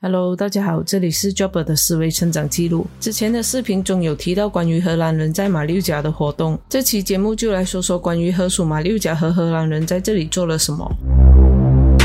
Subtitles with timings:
[0.00, 2.86] Hello，大家好，这里是 Job 的思维成长记录。
[3.00, 10.88] 之前的视频中有提到关于荷兰人在马六甲的活动，这期节目就来说说关于荷属马六甲和荷兰人在这里做了什么。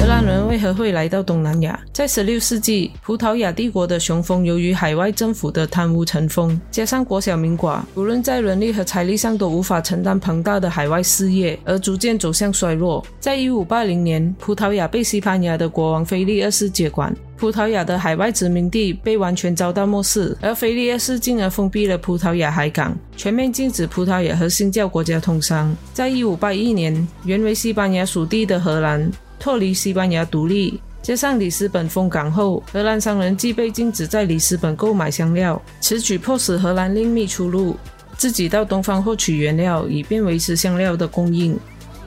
[0.03, 1.79] 荷兰人为何会来到东南亚？
[1.93, 13.01] 在16世纪，葡萄牙帝国的雄风由于海外政府的贪污成风，加上国小民寡，无论在人力和财力上都无法承担庞大的海外事业，而逐渐走向衰落。
[13.17, 17.15] 在1580年，葡萄牙被西班牙的国王腓力二世接管。
[17.37, 25.73] 葡萄牙的海外殖民地被完全遭到漠视，而腓力二世进而封闭了葡萄牙海港，全面禁止葡萄牙和新教国家通商。
[25.93, 29.09] 在一五八一年，原为西班牙属地的荷兰
[29.43, 35.61] 脱离西班牙独立，加上里斯本封港后，荷兰商人即被禁止在里斯本购买香料。
[35.81, 37.75] 此举迫使荷兰另觅出路，
[38.15, 41.59] 自己到东方获取原料，以便维持香料的供应。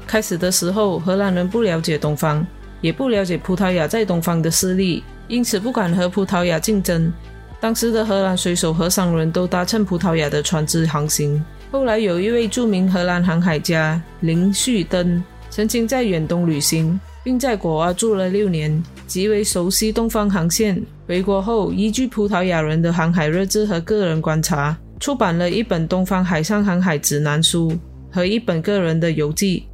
[0.06, 2.42] 开始的时候，荷兰人不了解东方，
[2.80, 5.04] 也不了解葡萄牙在东方的势力。
[5.28, 7.12] 因此不敢和葡萄牙竞争。
[7.60, 11.45] 当时的荷兰水手和商人都搭乘葡萄牙的船只航行。
[11.70, 20.80] 后来有一位著名荷兰航海家林旭登，曾经在远东旅行，并在果阿住了六年，极为熟悉东方航线。
[21.09, 27.73] 回国后，依据葡萄牙人的航海日志和个人观察，出版了一本《东方海上航海指南书》
[28.13, 29.65] 和一本个人的游记。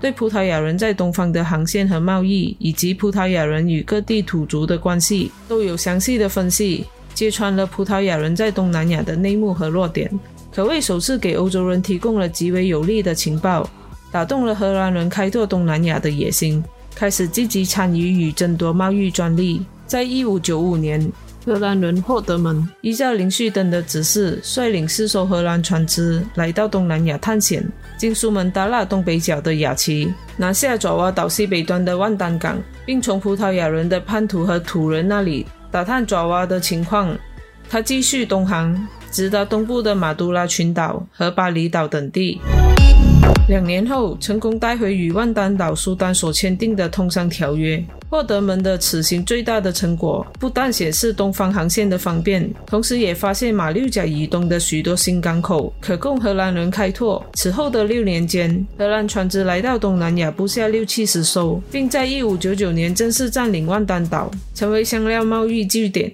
[0.00, 10.10] 对葡萄牙人在东方的航线和贸易，以及葡萄牙人与各地土族的关系，都有详细的分析，揭穿了葡萄牙人在东南亚的内幕和弱点，
[10.50, 13.68] 可谓首次给欧洲人提供了极为有力的情报，
[14.10, 19.64] 打动了荷兰人开拓东南亚的野心，开始积极参与与争夺贸易专利。
[19.86, 21.10] 在一五九五年。
[21.44, 27.68] 荷兰人霍德门依照林旭登的指示，率领四艘荷兰船只来到东南亚探险，
[27.98, 37.12] 经苏门答腊东北角的雅琪，拿下爪哇岛西北端的万丹港，并从葡萄牙人的叛徒和土人那里打探爪哇的情况。
[37.68, 42.40] 他继续东航，直达东部的马都拉群岛和巴厘岛等地。
[43.48, 47.82] 两年后，成功带回与万丹岛苏丹所签订的通商条约。
[48.08, 57.24] 霍德门的此行最大的成果，不但显示东方航线的方便，同时也发现马六甲以东的许多新港口可供荷兰人开拓。
[57.34, 66.12] 此后的六年间，荷兰船只来到东南亚不下六七十艘，并在一五九九年正式占领万丹岛，成为香料贸易据点。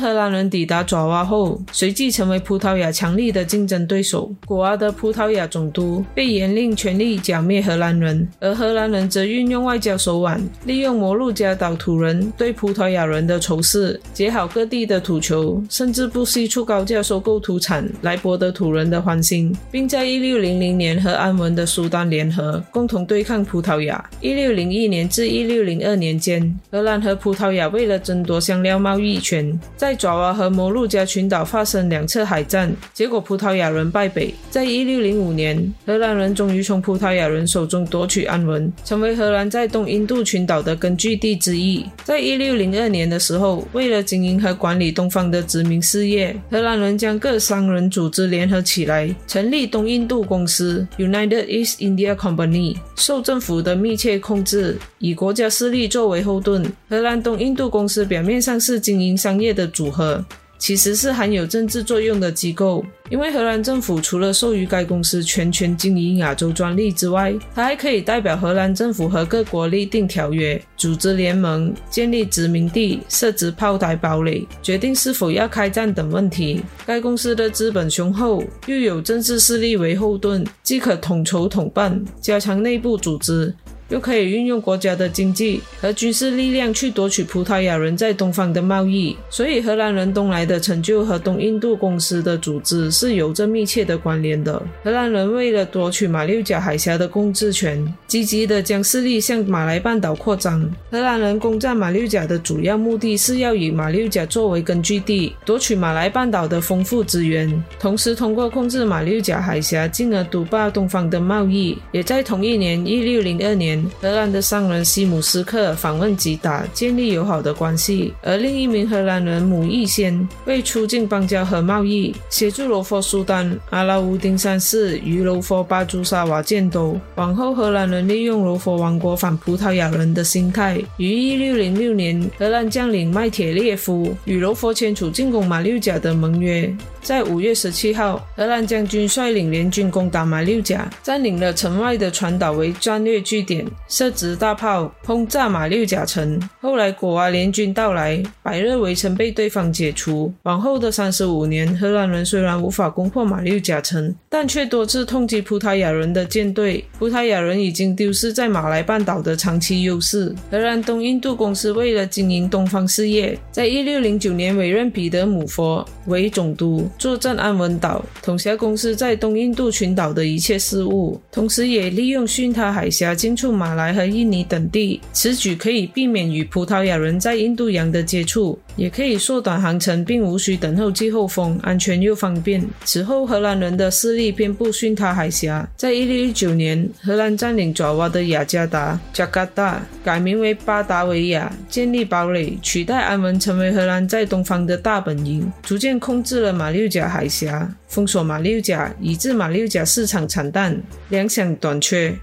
[0.00, 4.32] 荷兰人抵达爪哇后，随即成为葡萄牙强力的竞争对手。
[4.46, 24.02] 古阿的葡萄牙总督被严令全力剿灭荷兰人，而荷兰人则运用外交手腕，利用摩鹿加岛土人对葡萄牙人的仇视，结好各地的土球，甚至不惜出高价收购土产来博得土人的欢心，并在一六零零年和安文的苏丹联合，共同对抗葡萄牙。
[24.20, 34.32] 一六零一年至一六零二年间，荷兰和葡萄牙为了争夺香料贸易权，在在爪哇和摩鹿加群岛发生两次海战，结果葡萄牙人败北。
[34.48, 41.84] 在一六零五年，荷兰人终于从葡萄牙人手中夺取安文，成为荷兰在东印度群岛的根据地之一。
[42.04, 56.64] 在一六零二年的时候，为了经营和管理东方的殖民事业，荷兰人将各商人组织联合起来，成立东印度公司 （United East India Company），受政府的密切控制，以国家势力作为后盾。
[56.88, 59.68] 荷兰东印度公司表面上是经营商业的。
[59.80, 60.22] 组合
[60.58, 76.60] 其实是含有政治作用的机构，因为荷兰政府除了授予该公司全权经营亚洲专利之外，它还可以代表荷兰政府和各国立定条约、组织联盟、建立殖民地、设置炮台堡垒、决定是否要开战等问题。
[76.84, 83.54] 该公司的资本雄厚，又有政治势力为后盾，既可统筹统办，加强内部组织。
[83.90, 94.62] 又可以运用国家的经济和军事力量去夺取葡萄牙人在东方的贸易，所以荷兰人东来的成就和东印度公司的组织是有着密切的关联的。
[94.82, 100.60] 荷兰人为了夺取马六甲海峡的控制权，积极地将势力向马来半岛扩张。
[100.90, 111.76] 荷兰人攻占马六甲的主要目的是要以马六甲作为根据地，夺取马来半岛的丰富资源，同时通过控制马六甲海峡，进而独霸东方的贸易。
[111.90, 113.79] 也在同一年，一六零二年。
[114.00, 118.12] 荷兰的商人西姆斯克访问吉达，建立友好的关系。
[118.22, 126.98] 而另一名荷兰人姆易先为促进邦交和贸易，协助罗佛苏丹阿拉乌丁三世与罗佛巴朱沙瓦建都。
[127.16, 136.74] 往后，荷兰人利用罗佛王国反葡萄牙人的心态，于1606年，荷兰将领麦铁列夫与罗佛签署进攻马六甲的盟约。
[137.02, 143.66] 在5月17号，荷兰将军率领联军攻打马六甲，占领了城外的船岛为战略据点。
[143.88, 146.40] 设置大炮轰炸马六甲城。
[146.60, 150.32] 后来果瓦联军到来，百日围城被对方解除。
[150.42, 156.84] 往后的三十五年，荷兰人虽然无法攻破马六甲城，但却多次痛击葡萄牙人的舰队。
[156.98, 160.34] 葡萄牙人已经丢失在马来半岛的长期优势。
[160.50, 175.00] 荷兰东印度公司为了经营东方事业，在一六零九年委任彼得姆佛为总督，坐镇安文岛，统辖公司在东印度群岛的一切事务，同时也利用巽他海峡进出马来和印尼等地。
[175.14, 182.62] 此举可以避免与葡萄牙人在印度洋的接触，也可以缩短航程，并无需等候季候风，安全又方便。
[182.84, 185.66] 此后，荷兰人的势力遍布巽他海峡。
[185.76, 202.18] 在一六一九年，荷兰占领爪哇的雅加达 （Jakarta），改名为巴达维亚，建立堡垒，取代安文，成为荷兰在东方的大本营，逐渐控制了马六甲海峡，封锁马六甲，以致马六甲市场惨淡，粮饷短缺。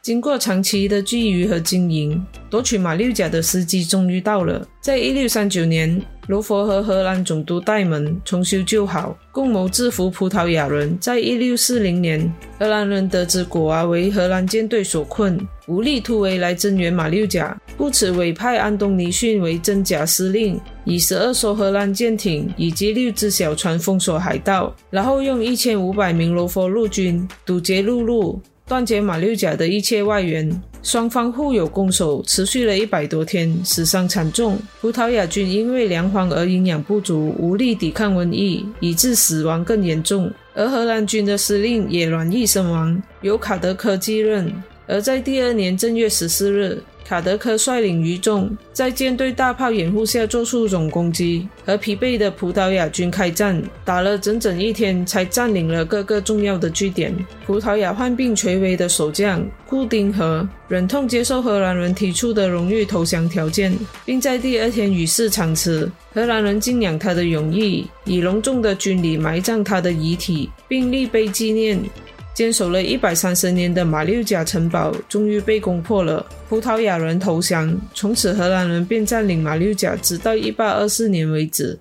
[0.00, 4.66] 经过长期的觊觎和经营，夺取马六甲的时机终于到了。
[4.80, 10.98] 在一六三九年，罗佛和荷兰总督戴蒙重修旧好，共谋制服葡萄牙人。
[10.98, 15.38] 在一六四零年，荷兰人得知果阿为荷兰舰队所困，
[15.72, 28.38] 无力突围来增援马六甲，故此委派安东尼逊为真甲司令，以十二艘荷兰舰艇以及六只小船封锁海盗，然后用一千五百名罗佛陆军堵截陆路。
[28.68, 30.48] 断绝马六甲的一切外援，
[30.82, 34.58] 双方互有攻守，持续了一百多天，死伤惨重。
[34.80, 40.30] 葡萄牙军因为粮荒而营养不足，无力抵抗瘟疫，以致死亡更严重。
[40.54, 44.52] 而荷兰军的司令也软役身亡，由卡德科继任。
[44.86, 46.82] 而在第二年正月十四日。
[47.04, 57.14] 卡德科率领余众在舰队大炮掩护下做出总攻击，和疲惫的葡萄牙军开战，打了整整一天才占领了各个重要的据点。
[57.44, 63.76] 葡萄牙患病垂危的守将库丁和忍痛接受荷兰人提出的荣誉投降条件，
[64.06, 65.90] 并在第二天与世长辞。
[66.14, 71.78] 荷兰人敬仰他的勇毅，以隆重的军礼埋葬他的遗体，并立碑纪念。
[72.34, 81.78] 坚守了一百三十年的马六甲城堡终于被攻破了，葡萄牙人投降，从此荷兰人便占领马六甲，直到一八二四年为止。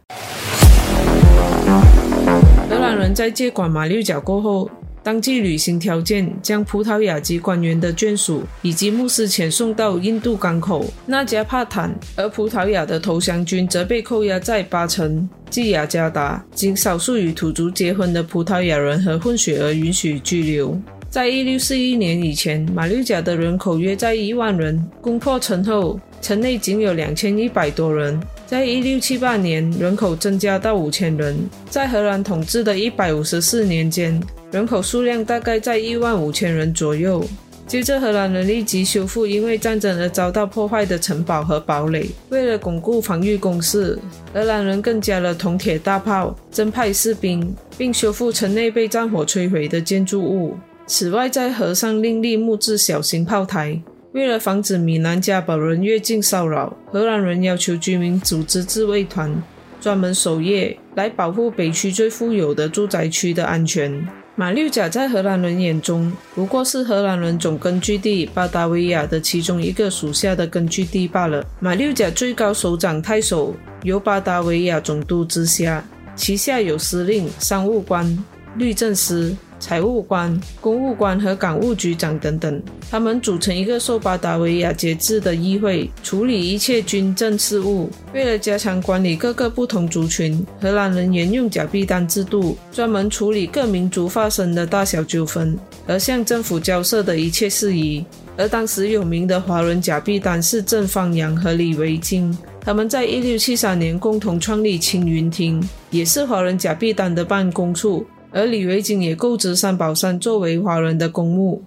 [2.70, 4.70] 荷兰人在接管马六甲过后。
[5.04, 16.44] 当即履行条件，将葡萄牙籍官员的眷属以及牧师遣送到印度港口那加帕坦，而葡萄牙的投降军则被扣押在巴城即雅加达。
[16.54, 20.80] 仅少数与土族结婚的葡萄牙人和混血儿允许居留。
[21.10, 24.82] 在一六四一年以前，马六甲的人口约在一万人。
[25.02, 28.18] 攻破城后，城内仅有两千一百多人。
[28.46, 31.38] 在一六七八年，人口增加到五千人。
[31.70, 34.22] 在荷兰统治的一百五十四年间，
[34.52, 37.24] 人口数量大概在一万五千人左右。
[37.66, 42.10] 接着，荷兰人立即修复因为战争而遭到破坏的城堡和堡垒。
[42.28, 43.98] 为了巩固防御工事，
[44.34, 50.58] 荷兰人更加了铜铁大炮，增派士兵，并修复城内被战火摧毁的建筑物。
[50.86, 53.82] 此外，在河上另立木质小型炮台，
[54.12, 59.42] 为了防止米南加堡人越境骚扰，荷兰人要求居民组织自卫团，
[59.80, 64.06] 专门守夜，来保护北区最富有的住宅区的安全。
[64.34, 71.46] 马六甲在荷兰人眼中不过是荷兰人总根据地巴达维亚的其中一个属下的根据地罢了。
[71.60, 75.84] 马六甲最高首长太守由巴达维亚总督直辖，
[76.16, 78.18] 旗下有司令、商务官、
[78.56, 79.36] 律政司。
[79.62, 87.90] 财务官、公务官和港务局长等等，他们组成一个受巴达维亚节制的议会，处理一切军政事务。
[88.14, 98.04] 为了加强管理各个不同族群，荷兰人沿用假币单制度，专门处理各民族发生的大小纠纷和向政府交涉的一切事宜。
[98.38, 108.04] 而当时有名的华人假币单是郑方阳和李维京，他们在一六七三年共同创立青云厅，也是华人假币单的办公处。
[108.32, 111.64] 而李维京也购置三宝山作为华人的公墓。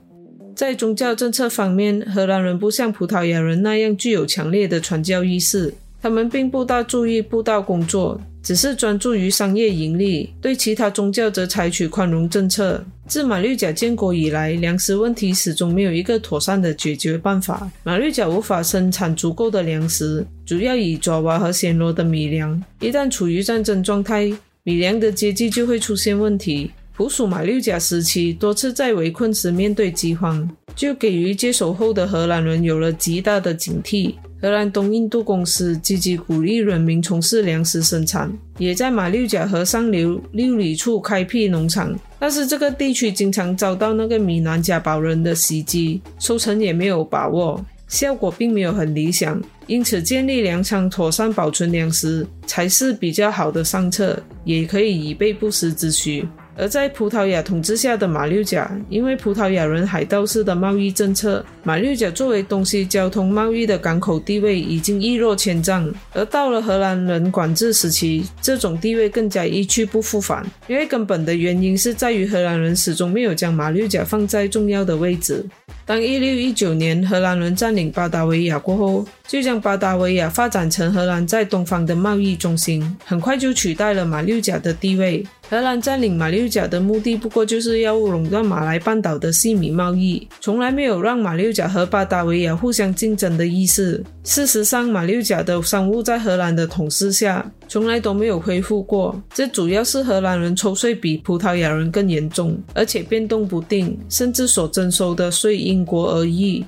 [0.57, 10.33] 在宗教政策方面，荷兰人不像葡萄牙人那样具有强烈的传教意识，他们并不大注意布道工作，只是专注于商业盈利。
[10.41, 12.85] 对其他宗教则采取宽容政策。
[13.07, 17.69] 自马六甲建国以来，粮食问题始终没有一个妥善的解决办法。
[17.83, 22.63] 马六甲无法生产足够的粮食，主要以爪哇和暹罗的米粮。
[22.81, 24.33] 一旦处于战争状态，
[24.67, 26.71] 米粮的接济就会出现问题。
[26.97, 34.15] 普属马六甲时期多次在围困时面对饥荒，就给予接手后的荷兰人有了极大的警惕。
[34.41, 49.41] 荷兰东印度公司积极鼓励人民从事粮食生产，也在马六甲河上流六里处开辟农场，但是这个地区经常遭到那个米南家宝人的袭击，收成也没有把握，效果并没有很理想。
[49.67, 56.29] 因此，建立粮仓妥善保存粮食才是比较好的上策，也可以以备不时之需。
[56.57, 65.93] 而在葡萄牙统治下的马六甲，因为葡萄牙人海盗式的贸易政策，马六甲作为东西交通贸易的港口地位已经一落千丈。
[66.13, 70.45] 而到了荷兰人管制时期，这种地位更加一去不复返。
[70.69, 75.45] 因为根本的原因是在于荷兰人始终没有将马六甲放在重要的位置。
[75.87, 85.27] 当一六一九年荷兰人占领巴达维亚过后，就将巴达维亚发展成荷兰在东方的贸易中心，很快就取代了马六甲的地位。
[85.49, 94.03] 荷兰占领马六甲的目的不过就是要垄断马来半岛的细米贸易，从来没有让马六甲和巴达维亚互相竞争的意思。
[94.25, 106.65] 事实上，马六甲的商务在荷兰的统治下从来都没有恢复过，这主要是荷兰人抽税比葡萄牙人更严重，而且变动不定，甚至所征收的税因国而异。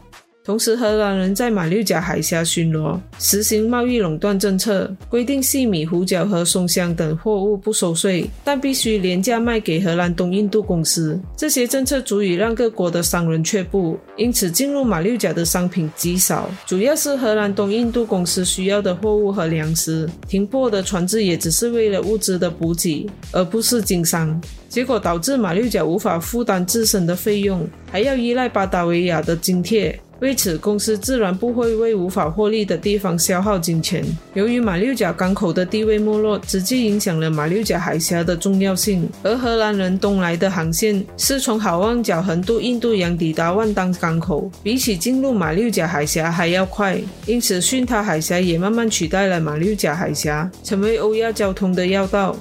[0.47, 11.21] 同时，荷兰人在马六甲海峡巡逻，实行贸易垄断政策，规定细米、胡椒和松香等货物不收税，但必须廉价卖给荷兰东印度公司。
[11.37, 20.09] 这些政策足以让各国的商人却步，因此进入马六甲的商品极少，主要是荷兰东印度公司需要的货物和粮食。
[20.29, 24.41] 停泊的船只也只是为了物资的补给，而不是经商。
[24.69, 29.99] 结果导致马六甲无法负担自身的费用，还要依赖巴达维亚的津贴。
[30.21, 34.03] 为此，公司自然不会为无法获利的地方消耗金钱。
[34.33, 39.07] 由于马六甲港口的地位没落，直接影响了马六甲海峡的重要性。
[39.23, 46.99] 而荷兰人东来的航线是从好望角横渡印度洋抵达万丹港口，比起进入马六甲海峡还要快。
[47.27, 52.35] 因此，巽他海峡也慢慢取代了马六甲海峡，成为欧亚交通的要道。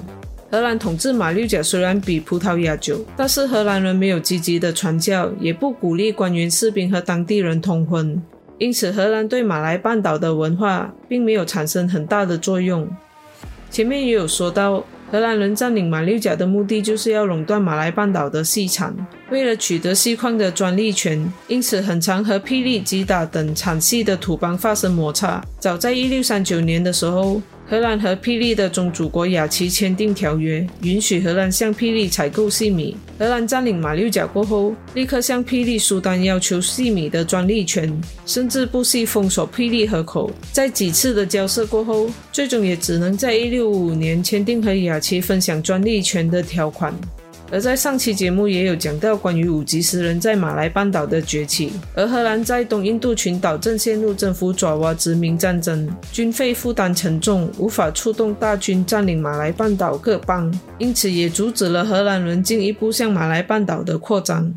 [0.48, 8.22] 荷兰统治马六甲虽然比葡萄牙久，但是荷兰人没有积极的传教，也不鼓励官员士兵和当地人通婚，
[8.58, 12.88] 因此荷兰对马来半岛的文化并没有产生很大的作用。
[13.70, 18.94] 前面也有说到，荷兰人占领马六甲的目的就是要垄断马来半岛的细产，
[19.30, 25.44] 为了取得细矿的专利权，因此很常和霹雳、吉打等产细的土邦发生摩擦。
[25.58, 27.42] 早在一六三九年的时候。
[27.68, 32.96] 荷兰和霹雳的宗主国雅琪签订条约，允许荷兰向霹雳采购细米。
[33.18, 37.92] 荷兰占领马六甲过后，立刻向霹雳苏丹要求细米的专利权，
[38.24, 40.30] 甚至不惜封锁霹雳河口。
[40.52, 46.94] 在几次的交涉过后，最终也只能在1655年签订和雅琪分享专利权的条款。
[47.50, 64.52] 而在上期节目也有讲到关于五级诗人在马来半岛的崛起，而荷兰在东印度群岛正陷入征服爪哇殖民战争，军费负担沉重，无法出动大军占领马来半岛各邦，因此也阻止了荷兰人进一步向马来半岛的扩张。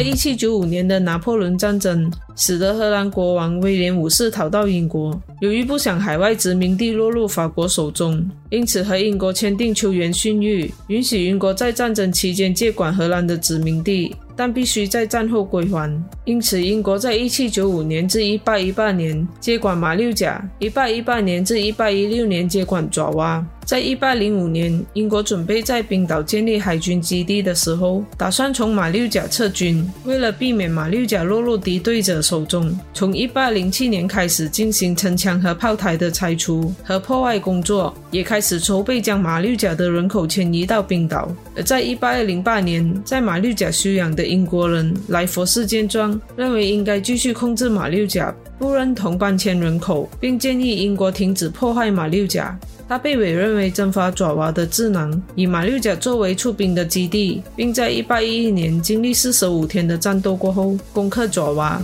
[0.00, 5.14] 在一七九五年的拿破仑战争，使得荷兰国王威廉五世逃到英国。
[5.42, 14.16] 由于不想海外殖民地落入法国手中，因此和英国签订球员训谕，允许英国在战争期间接管荷兰的殖民地。
[14.34, 23.46] 但必须在战后归还，因此英国在1795年至1818年接管马六甲，1818年至1816年接管爪哇。
[23.64, 29.88] 在1805年，英国准备在冰岛建立海军基地的时候，打算从马六甲撤军。
[30.04, 41.30] 为了避免马六甲落入敌对者手中，从1807年开始进行城墙和炮台的拆除和破坏工作，也开始筹备将马六甲的人口迁移到冰岛。
[41.54, 52.58] 而在1808年，在马六甲休养的英国人莱佛士见状，认为应该继续控制马六甲，不认同搬迁人口，并建议英国停止破坏马六甲。
[52.90, 61.80] 他被委任为征伐爪哇的智囊，以马六甲作为出兵的基地，并在1811年经历45天的战斗过后，攻克爪哇。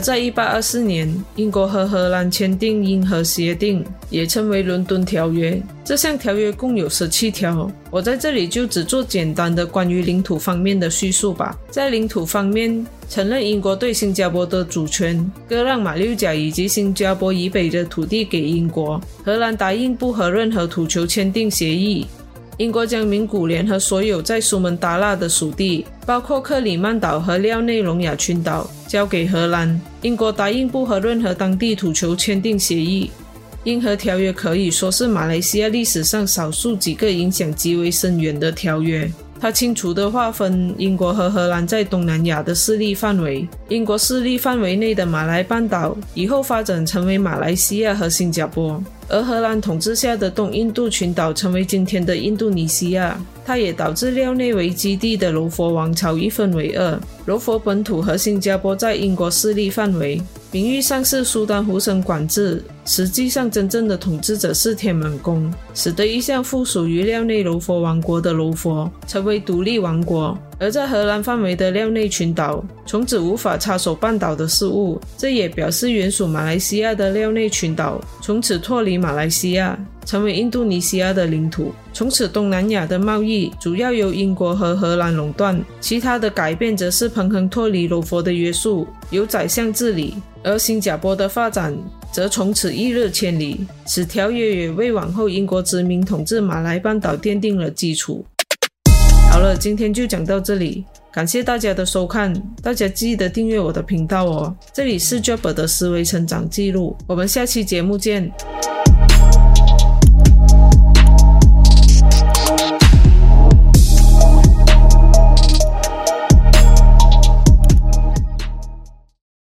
[0.00, 5.52] 在一八二四年，英国和荷兰签订《英荷协定》，也称为《伦敦条约》。
[5.84, 11.58] 这项条约共有十七条，我在这里就只做简单的关于领土方面的叙述吧。
[11.70, 19.00] 在领土方面，承认英国对新加坡的主权，割让马六甲以及新加坡以北的土地给英国。
[19.24, 22.06] 荷兰答应不和任何土球签订协议。
[22.60, 29.80] 英国将名古联合所有在苏门答腊的属地，包括克里曼岛和廖内隆雅群岛，交给荷兰。
[30.02, 33.10] 英国答应不和任何当地土球签订协议。
[33.64, 39.10] 英荷条约可以说是马来西亚历史上少数几个影响极为深远的条约。
[39.40, 43.48] 它清楚地划分英国和荷兰在东南亚的势力范围。
[43.68, 48.82] 英国势力范围内的马来半岛以后发展成为马来西亚和新加坡。
[49.08, 57.00] 而荷兰统治下的东印度群岛成为今天的印度尼西亚，它也导致廖内为基地的柔佛王朝一分为二。
[57.24, 60.20] 柔佛本土和新加坡在英国势力范围，
[60.52, 70.36] 名义上是苏丹胡森管制，实际上真正的统治者是天门宫，使得一向附属于廖内柔佛王国的柔佛成为独立王国。
[70.60, 75.00] 而在荷兰范围的廖内群岛，从此无法插手半岛的事务。
[75.16, 81.72] 这也表示原属马来西亚的廖内群岛从此脱离马来西亚，成为印度尼西亚的领土。
[81.94, 90.14] 从此，东南亚的贸易主要由英国和荷兰垄断，其他的改变则是彭亨脱离柔佛的约束，由宰相治理。
[90.42, 91.76] 而新加坡的发展
[92.10, 93.60] 则从此一日千里。
[93.84, 98.24] 此条约也为往后英国殖民统治马来半岛奠定了基础。
[99.30, 104.54] 好了，今天就讲到这里，感谢大家的收看，大家记得订阅我的频道哦。
[104.72, 108.30] 这里是 Job 的思维成长记录，我们下期节目见。